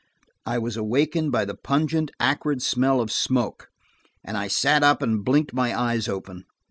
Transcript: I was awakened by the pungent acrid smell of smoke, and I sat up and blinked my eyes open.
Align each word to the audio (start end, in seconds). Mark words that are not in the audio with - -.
I 0.47 0.57
was 0.57 0.77
awakened 0.77 1.31
by 1.31 1.45
the 1.45 1.53
pungent 1.53 2.09
acrid 2.19 2.63
smell 2.63 3.01
of 3.01 3.11
smoke, 3.11 3.67
and 4.23 4.35
I 4.35 4.47
sat 4.47 4.81
up 4.81 5.03
and 5.03 5.23
blinked 5.23 5.53
my 5.53 5.79
eyes 5.79 6.07
open. 6.07 6.45